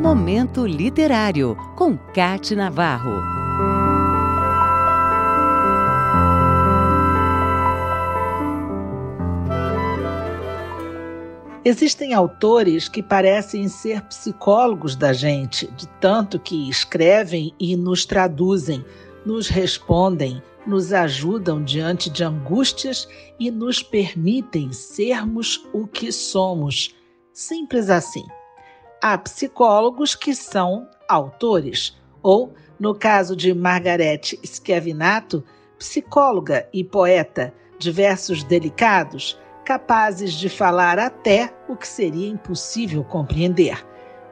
Momento 0.00 0.66
Literário, 0.66 1.54
com 1.76 1.94
Cate 1.94 2.56
Navarro. 2.56 3.20
Existem 11.62 12.14
autores 12.14 12.88
que 12.88 13.02
parecem 13.02 13.68
ser 13.68 14.00
psicólogos 14.06 14.96
da 14.96 15.12
gente, 15.12 15.70
de 15.72 15.86
tanto 16.00 16.40
que 16.40 16.70
escrevem 16.70 17.54
e 17.60 17.76
nos 17.76 18.06
traduzem, 18.06 18.82
nos 19.26 19.48
respondem, 19.48 20.42
nos 20.66 20.94
ajudam 20.94 21.62
diante 21.62 22.08
de 22.08 22.24
angústias 22.24 23.06
e 23.38 23.50
nos 23.50 23.82
permitem 23.82 24.72
sermos 24.72 25.62
o 25.74 25.86
que 25.86 26.10
somos. 26.10 26.94
Simples 27.34 27.90
assim. 27.90 28.24
Há 29.02 29.16
psicólogos 29.16 30.14
que 30.14 30.34
são 30.34 30.86
autores, 31.08 31.98
ou, 32.22 32.52
no 32.78 32.94
caso 32.94 33.34
de 33.34 33.54
Margarete 33.54 34.38
Schiavinato, 34.44 35.42
psicóloga 35.78 36.68
e 36.70 36.84
poeta 36.84 37.54
de 37.78 37.90
versos 37.90 38.44
delicados, 38.44 39.38
capazes 39.64 40.34
de 40.34 40.50
falar 40.50 40.98
até 40.98 41.50
o 41.66 41.76
que 41.76 41.88
seria 41.88 42.28
impossível 42.28 43.02
compreender. 43.02 43.82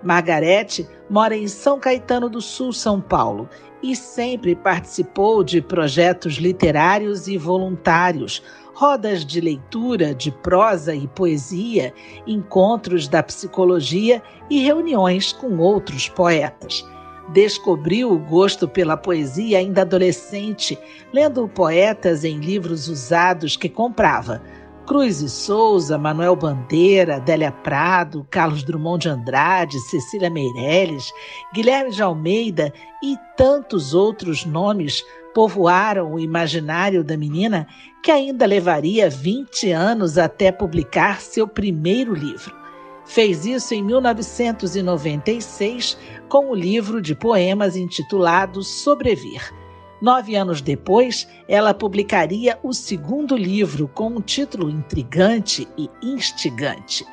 Margarete 0.03 0.89
mora 1.11 1.37
em 1.37 1.49
São 1.49 1.79
Caetano 1.79 2.29
do 2.29 2.41
Sul, 2.41 2.73
São 2.73 3.01
Paulo, 3.01 3.49
e 3.83 3.95
sempre 3.95 4.55
participou 4.55 5.45
de 5.45 5.61
projetos 5.61 6.35
literários 6.35 7.29
e 7.29 7.37
voluntários, 7.37 8.43
rodas 8.75 9.25
de 9.25 9.41
leitura 9.41 10.15
de 10.15 10.31
prosa 10.31 10.95
e 10.95 11.07
poesia, 11.09 11.93
encontros 12.27 13.09
da 13.09 13.23
psicologia 13.23 14.23
e 14.49 14.63
reuniões 14.63 15.33
com 15.33 15.59
outros 15.59 16.09
poetas. 16.09 16.85
Descobriu 17.33 18.13
o 18.13 18.19
gosto 18.19 18.67
pela 18.67 18.97
poesia 18.97 19.59
ainda 19.59 19.83
adolescente, 19.83 20.79
lendo 21.13 21.47
poetas 21.49 22.25
em 22.25 22.39
livros 22.39 22.89
usados 22.89 23.57
que 23.57 23.69
comprava 23.69 24.43
Cruz 24.89 25.21
e 25.21 25.29
Souza, 25.29 25.99
Manuel 25.99 26.35
Bandeira, 26.35 27.17
Adélia 27.17 27.53
Prado, 27.53 28.27
Carlos 28.31 28.63
Drummond 28.63 29.03
de 29.03 29.11
Andrade, 29.11 29.79
Cecília 29.81 30.31
Meirelles, 30.31 31.13
Guilherme 31.53 31.91
de 31.91 32.03
Almeida 32.03 32.73
e 33.03 33.15
tantos 33.37 33.93
outros 33.93 34.47
nomes 34.47 35.05
povoaram 35.35 36.15
o 36.15 36.19
imaginário 36.19 37.05
da 37.05 37.19
menina 37.19 37.69
que 38.03 38.11
ainda 38.11 38.47
levaria 38.47 39.11
20 39.11 39.71
anos 39.73 40.17
até 40.17 40.51
publicar 40.51 41.21
seu 41.21 41.47
primeiro 41.47 42.15
livro. 42.15 42.57
Fez 43.05 43.45
isso 43.45 43.75
em 43.75 43.83
1996 43.83 45.99
com 46.31 46.51
o 46.51 46.55
livro 46.55 47.03
de 47.03 47.15
poemas 47.15 47.77
intitulado 47.77 48.63
Sobrevir 48.63 49.53
Nove 50.01 50.37
anos 50.37 50.61
depois, 50.61 51.29
ela 51.49 51.75
publicaria 51.75 52.59
o 52.63 52.73
segundo 52.73 53.37
livro 53.37 53.89
com 53.89 54.09
um 54.09 54.21
título 54.21 54.71
intrigante 54.71 55.67
e 55.77 55.91
instigante: 56.01 57.05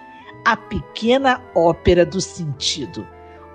A 0.45 0.55
Pequena 0.55 1.41
Ópera 1.55 2.05
do 2.05 2.21
Sentido. 2.21 3.07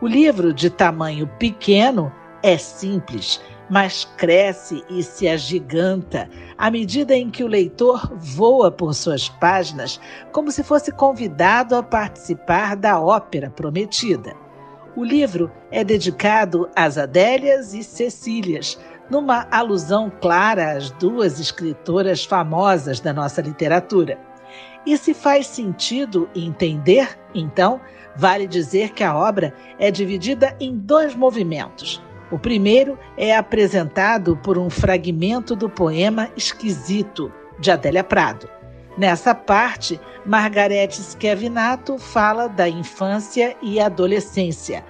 O 0.03 0.06
livro, 0.06 0.53
de 0.53 0.69
tamanho 0.69 1.28
pequeno, 1.39 2.12
é 2.42 2.56
simples, 2.56 3.41
mas 3.69 4.05
cresce 4.17 4.83
e 4.91 5.03
se 5.03 5.28
agiganta 5.28 6.28
à 6.59 6.70
medida 6.70 7.15
em 7.15 7.31
que 7.31 7.44
o 7.44 7.47
leitor 7.47 8.11
voa 8.17 8.70
por 8.70 8.94
suas 8.94 9.28
páginas, 9.28 10.00
como 10.33 10.50
se 10.50 10.65
fosse 10.65 10.91
convidado 10.91 11.77
a 11.77 11.83
participar 11.83 12.75
da 12.75 13.00
ópera 13.00 13.48
prometida. 13.48 14.34
O 14.97 15.05
livro 15.05 15.53
é 15.70 15.84
dedicado 15.84 16.69
às 16.75 16.98
Adélias 16.98 17.72
e 17.75 17.84
Cecílias, 17.84 18.77
numa 19.11 19.47
alusão 19.50 20.10
clara 20.21 20.72
às 20.72 20.91
duas 20.93 21.41
escritoras 21.41 22.25
famosas 22.25 23.00
da 23.00 23.12
nossa 23.12 23.43
literatura. 23.43 24.19
E 24.87 24.97
se 24.97 25.12
faz 25.12 25.47
sentido 25.47 26.28
entender, 26.34 27.19
então, 27.34 27.81
vale 28.16 28.47
dizer 28.47 28.91
que 28.91 29.04
a 29.04 29.16
obra 29.16 29.53
é 29.78 29.91
dividida 29.91 30.56
em 30.60 30.76
dois 30.76 31.15
movimentos. 31.15 32.03
O 32.31 32.38
primeiro 32.38 32.98
é 33.16 33.37
apresentado 33.37 34.37
por 34.37 34.56
um 34.56 34.71
fragmento 34.71 35.56
do 35.56 35.69
poema 35.69 36.31
Esquisito, 36.37 37.32
de 37.59 37.71
Adélia 37.71 38.04
Prado. 38.04 38.48
Nessa 38.97 39.34
parte, 39.34 40.00
Margarete 40.25 41.00
Schiavinato 41.00 41.98
fala 41.98 42.48
da 42.48 42.69
infância 42.69 43.56
e 43.62 43.81
adolescência, 43.81 44.84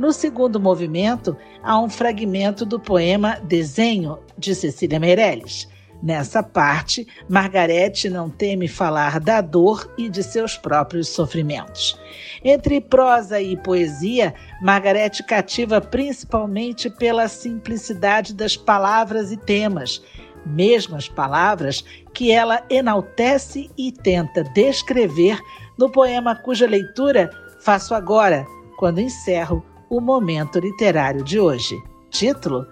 no 0.00 0.12
segundo 0.14 0.58
movimento, 0.58 1.36
há 1.62 1.78
um 1.78 1.90
fragmento 1.90 2.64
do 2.64 2.80
poema 2.80 3.38
Desenho, 3.44 4.18
de 4.38 4.54
Cecília 4.54 4.98
Meirelles. 4.98 5.68
Nessa 6.02 6.42
parte, 6.42 7.06
Margarete 7.28 8.08
não 8.08 8.30
teme 8.30 8.66
falar 8.66 9.20
da 9.20 9.42
dor 9.42 9.92
e 9.98 10.08
de 10.08 10.22
seus 10.22 10.56
próprios 10.56 11.08
sofrimentos. 11.08 12.00
Entre 12.42 12.80
prosa 12.80 13.42
e 13.42 13.58
poesia, 13.58 14.32
Margarete 14.62 15.22
cativa 15.22 15.82
principalmente 15.82 16.88
pela 16.88 17.28
simplicidade 17.28 18.32
das 18.32 18.56
palavras 18.56 19.30
e 19.30 19.36
temas, 19.36 20.02
mesmas 20.46 21.10
palavras 21.10 21.84
que 22.14 22.32
ela 22.32 22.64
enaltece 22.70 23.70
e 23.76 23.92
tenta 23.92 24.44
descrever 24.44 25.38
no 25.76 25.92
poema 25.92 26.34
cuja 26.34 26.66
leitura 26.66 27.28
faço 27.60 27.94
agora, 27.94 28.46
quando 28.78 28.98
encerro 28.98 29.62
o 29.90 30.00
momento 30.00 30.60
literário 30.60 31.24
de 31.24 31.38
hoje. 31.40 31.82
Título: 32.10 32.64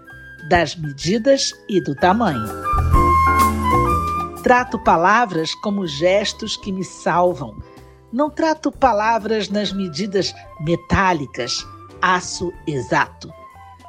Das 0.48 0.76
medidas 0.76 1.52
e 1.68 1.80
do 1.82 1.94
tamanho. 1.96 2.48
Trato 4.42 4.78
palavras 4.78 5.52
como 5.56 5.86
gestos 5.86 6.56
que 6.56 6.72
me 6.72 6.84
salvam. 6.84 7.60
Não 8.12 8.30
trato 8.30 8.72
palavras 8.72 9.50
nas 9.50 9.72
medidas 9.72 10.32
metálicas, 10.60 11.66
aço 12.00 12.50
exato. 12.66 13.30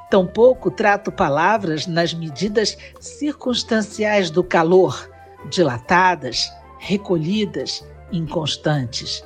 Tampouco 0.10 0.72
trato 0.72 1.12
palavras 1.12 1.86
nas 1.86 2.14
medidas 2.14 2.76
circunstanciais 3.00 4.32
do 4.32 4.44
calor, 4.44 5.10
dilatadas, 5.50 6.52
recolhidas, 6.80 7.88
inconstantes. 8.12 9.24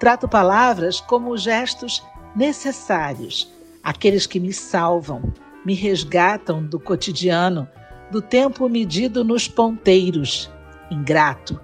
Trato 0.00 0.28
palavras 0.28 1.00
como 1.00 1.36
gestos 1.36 2.02
necessários, 2.34 3.52
aqueles 3.82 4.26
que 4.26 4.40
me 4.40 4.52
salvam, 4.52 5.22
me 5.64 5.74
resgatam 5.74 6.64
do 6.64 6.78
cotidiano, 6.78 7.68
do 8.10 8.22
tempo 8.22 8.68
medido 8.68 9.24
nos 9.24 9.48
ponteiros. 9.48 10.50
Ingrato. 10.90 11.60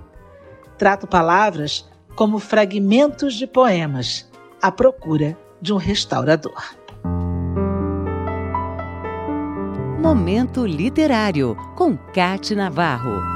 Trato 0.76 1.06
palavras 1.06 1.88
como 2.14 2.38
fragmentos 2.38 3.34
de 3.34 3.46
poemas 3.46 4.30
à 4.60 4.70
procura 4.70 5.36
de 5.60 5.72
um 5.72 5.76
restaurador. 5.76 6.62
Momento 10.00 10.66
Literário, 10.66 11.56
com 11.74 11.96
Cate 11.96 12.54
Navarro. 12.54 13.33